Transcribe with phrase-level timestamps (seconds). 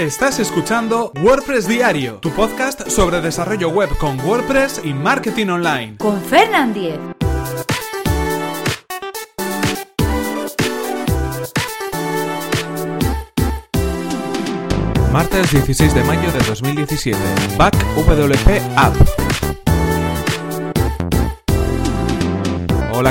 [0.00, 5.98] Estás escuchando WordPress Diario, tu podcast sobre desarrollo web con WordPress y marketing online.
[5.98, 6.98] Con Fernand Diez.
[15.12, 17.18] Martes 16 de mayo de 2017.
[17.58, 19.19] Back WP App.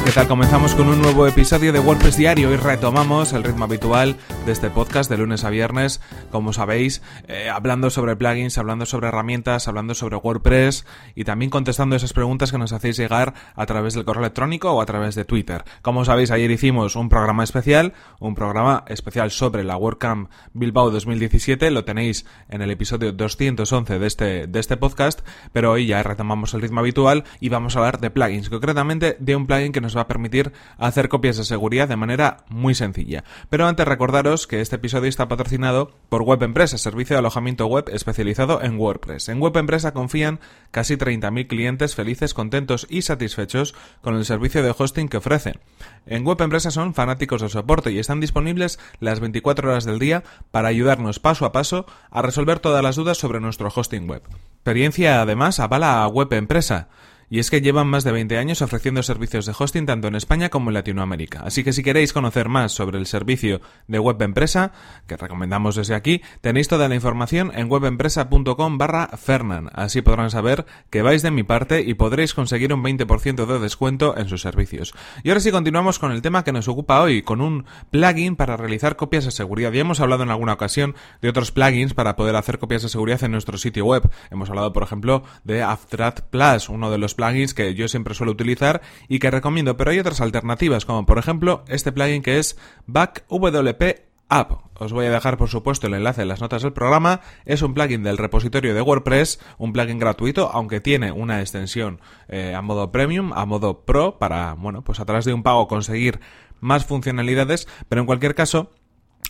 [0.09, 0.27] ¿Qué tal?
[0.27, 4.15] Comenzamos con un nuevo episodio de WordPress Diario y retomamos el ritmo habitual
[4.47, 6.01] de este podcast de lunes a viernes,
[6.31, 11.95] como sabéis, eh, hablando sobre plugins, hablando sobre herramientas, hablando sobre WordPress y también contestando
[11.95, 15.25] esas preguntas que nos hacéis llegar a través del correo electrónico o a través de
[15.25, 15.63] Twitter.
[15.83, 21.69] Como sabéis, ayer hicimos un programa especial, un programa especial sobre la WordCamp Bilbao 2017,
[21.69, 25.19] lo tenéis en el episodio 211 de este, de este podcast,
[25.53, 29.35] pero hoy ya retomamos el ritmo habitual y vamos a hablar de plugins, concretamente de
[29.35, 33.23] un plugin que nos va a permitir hacer copias de seguridad de manera muy sencilla.
[33.49, 37.89] Pero antes recordaros que este episodio está patrocinado por Web Empresa, servicio de alojamiento web
[37.91, 39.29] especializado en WordPress.
[39.29, 40.39] En Web Empresa confían
[40.71, 45.59] casi 30.000 clientes felices, contentos y satisfechos con el servicio de hosting que ofrecen.
[46.05, 50.23] En Web Empresa son fanáticos del soporte y están disponibles las 24 horas del día
[50.51, 54.23] para ayudarnos paso a paso a resolver todas las dudas sobre nuestro hosting web.
[54.55, 56.89] Experiencia además avala a Web Empresa
[57.29, 60.49] y es que llevan más de 20 años ofreciendo servicios de hosting tanto en España
[60.49, 61.41] como en Latinoamérica.
[61.43, 64.71] Así que si queréis conocer más sobre el servicio de web empresa,
[65.07, 69.69] que recomendamos desde aquí, tenéis toda la información en webempresa.com barra Fernan.
[69.73, 74.17] Así podrán saber que vais de mi parte y podréis conseguir un 20% de descuento
[74.17, 74.93] en sus servicios.
[75.23, 78.57] Y ahora sí continuamos con el tema que nos ocupa hoy, con un plugin para
[78.57, 79.71] realizar copias de seguridad.
[79.71, 83.23] Ya hemos hablado en alguna ocasión de otros plugins para poder hacer copias de seguridad
[83.23, 84.09] en nuestro sitio web.
[84.31, 88.31] Hemos hablado, por ejemplo, de Afterad Plus, uno de los plugins que yo siempre suelo
[88.31, 92.57] utilizar y que recomiendo, pero hay otras alternativas, como por ejemplo este plugin que es
[92.87, 93.83] BackWP
[94.29, 94.51] App.
[94.75, 97.21] Os voy a dejar, por supuesto, el enlace en las notas del programa.
[97.45, 102.53] Es un plugin del repositorio de WordPress, un plugin gratuito, aunque tiene una extensión eh,
[102.55, 106.19] a modo premium, a modo pro, para, bueno, pues a través de un pago conseguir
[106.61, 108.71] más funcionalidades, pero en cualquier caso,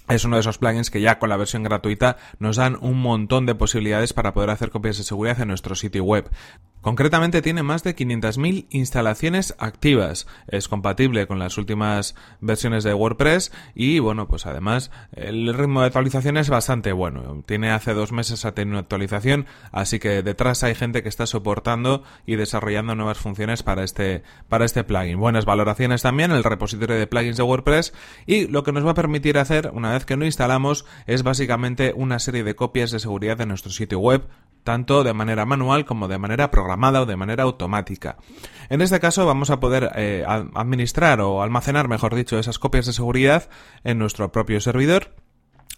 [0.09, 3.45] es uno de esos plugins que ya con la versión gratuita nos dan un montón
[3.45, 6.29] de posibilidades para poder hacer copias de seguridad en nuestro sitio web.
[6.89, 10.25] Concretamente tiene más de 500.000 instalaciones activas.
[10.47, 15.85] Es compatible con las últimas versiones de WordPress y bueno, pues además el ritmo de
[15.85, 17.43] actualización es bastante bueno.
[17.45, 21.27] Tiene hace dos meses ha tenido una actualización, así que detrás hay gente que está
[21.27, 25.19] soportando y desarrollando nuevas funciones para este, para este plugin.
[25.19, 27.93] Buenas valoraciones también, el repositorio de plugins de WordPress
[28.25, 31.93] y lo que nos va a permitir hacer una vez que lo instalamos es básicamente
[31.95, 34.27] una serie de copias de seguridad de nuestro sitio web
[34.69, 38.17] tanto de manera manual como de manera programada o de manera automática.
[38.69, 42.93] En este caso vamos a poder eh, administrar o almacenar, mejor dicho, esas copias de
[42.93, 43.49] seguridad
[43.83, 45.15] en nuestro propio servidor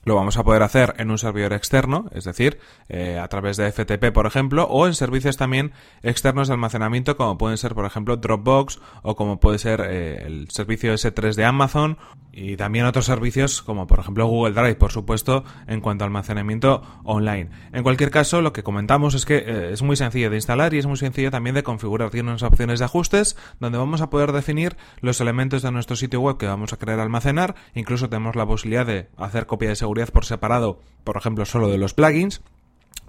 [0.03, 2.59] lo vamos a poder hacer en un servidor externo, es decir,
[2.89, 7.37] eh, a través de FTP, por ejemplo, o en servicios también externos de almacenamiento, como
[7.37, 11.97] pueden ser, por ejemplo, Dropbox o como puede ser eh, el servicio S3 de Amazon
[12.33, 16.81] y también otros servicios como, por ejemplo, Google Drive, por supuesto, en cuanto a almacenamiento
[17.03, 17.49] online.
[17.73, 20.77] En cualquier caso, lo que comentamos es que eh, es muy sencillo de instalar y
[20.77, 22.09] es muy sencillo también de configurar.
[22.09, 26.21] Tiene unas opciones de ajustes donde vamos a poder definir los elementos de nuestro sitio
[26.21, 27.55] web que vamos a querer almacenar.
[27.75, 31.77] Incluso tenemos la posibilidad de hacer copia de seguridad por separado, por ejemplo, solo de
[31.77, 32.41] los plugins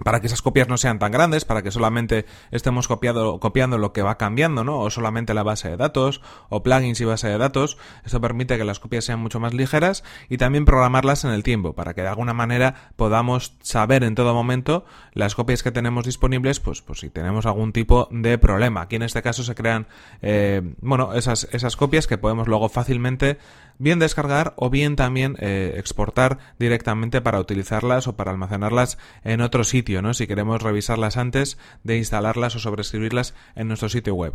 [0.03, 3.93] para que esas copias no sean tan grandes, para que solamente estemos copiado, copiando lo
[3.93, 4.79] que va cambiando, ¿no?
[4.79, 7.77] O solamente la base de datos, o plugins y base de datos.
[8.05, 11.73] Eso permite que las copias sean mucho más ligeras y también programarlas en el tiempo,
[11.73, 16.59] para que de alguna manera podamos saber en todo momento las copias que tenemos disponibles,
[16.59, 18.81] pues, pues si tenemos algún tipo de problema.
[18.81, 19.87] Aquí en este caso se crean,
[20.21, 23.37] eh, bueno, esas, esas copias que podemos luego fácilmente
[23.83, 29.63] bien descargar o bien también eh, exportar directamente para utilizarlas o para almacenarlas en otro
[29.63, 30.13] sitio, ¿no?
[30.13, 34.33] Si queremos revisarlas antes de instalarlas o sobreescribirlas en nuestro sitio web.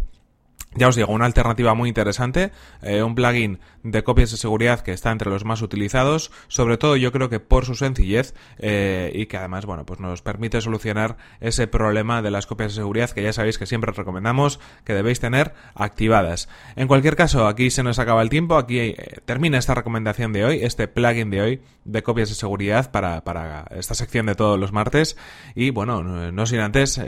[0.79, 2.53] Ya os digo, una alternativa muy interesante,
[2.83, 6.97] eh, un plugin de copias de seguridad que está entre los más utilizados, sobre todo
[6.97, 11.17] yo creo que por su sencillez eh, y que además, bueno, pues nos permite solucionar
[11.41, 15.19] ese problema de las copias de seguridad que ya sabéis que siempre recomendamos que debéis
[15.19, 16.49] tener activadas.
[16.77, 20.45] En cualquier caso, aquí se nos acaba el tiempo, aquí eh, termina esta recomendación de
[20.45, 24.61] hoy, este plugin de hoy de copias de seguridad para, para esta sección de todos
[24.61, 25.17] los martes
[25.57, 27.01] y bueno, no sin antes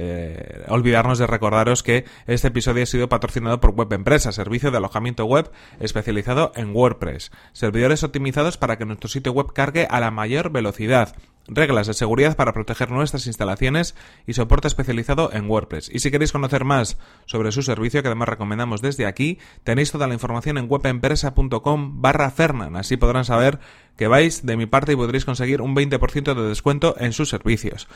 [0.68, 5.24] olvidarnos de recordaros que este episodio ha sido patrocinado por Web Empresa, servicio de alojamiento
[5.24, 7.30] web especializado en WordPress.
[7.52, 11.14] Servidores optimizados para que nuestro sitio web cargue a la mayor velocidad.
[11.46, 13.96] reglas de seguridad para proteger nuestras instalaciones
[14.26, 15.90] y soporte especializado en WordPress.
[15.92, 16.96] Y si queréis conocer más
[17.26, 22.30] sobre su servicio, que además recomendamos desde aquí, tenéis toda la información en webempresa.com barra
[22.30, 22.76] Fernan.
[22.76, 23.58] Así podrán saber
[23.96, 27.88] que vais de mi parte y podréis conseguir un 20% de descuento en sus servicios.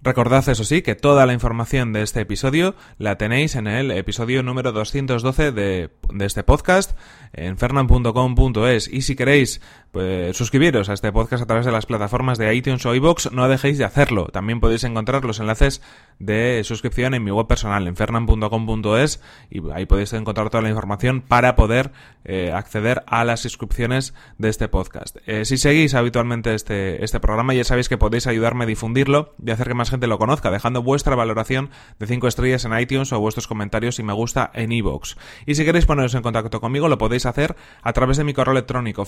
[0.00, 4.44] Recordad, eso sí, que toda la información de este episodio la tenéis en el episodio
[4.44, 6.96] número 212 de, de este podcast
[7.32, 9.60] en fernan.com.es y si queréis
[9.98, 13.48] pues, suscribiros a este podcast a través de las plataformas de iTunes o iVoox, no
[13.48, 14.26] dejéis de hacerlo.
[14.26, 15.82] También podéis encontrar los enlaces
[16.20, 21.20] de suscripción en mi web personal, en fernan.com.es y ahí podéis encontrar toda la información
[21.20, 21.90] para poder
[22.24, 25.16] eh, acceder a las suscripciones de este podcast.
[25.26, 29.50] Eh, si seguís habitualmente este, este programa, ya sabéis que podéis ayudarme a difundirlo y
[29.50, 33.18] hacer que más gente lo conozca, dejando vuestra valoración de 5 estrellas en iTunes o
[33.18, 35.16] vuestros comentarios y me gusta en iVoox.
[35.44, 38.52] Y si queréis poneros en contacto conmigo, lo podéis hacer a través de mi correo
[38.52, 39.04] electrónico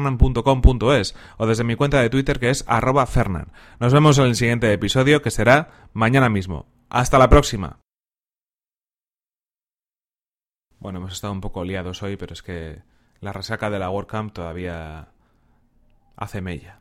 [0.00, 3.52] fernan.fernan.com.es o desde mi cuenta de Twitter que es arroba fernan.
[3.78, 6.66] Nos vemos en el siguiente episodio que será mañana mismo.
[6.88, 7.78] Hasta la próxima.
[10.78, 12.82] Bueno, hemos estado un poco liados hoy, pero es que
[13.20, 15.08] la resaca de la WordCamp todavía
[16.16, 16.78] hace mella.